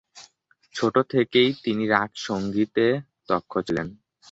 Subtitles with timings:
[0.75, 2.85] ছোট থেকেই তিনি রাগ সংগীতে
[3.29, 3.87] দক্ষ ছিলেন।